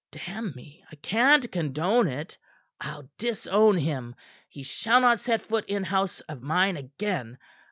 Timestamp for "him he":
3.77-4.63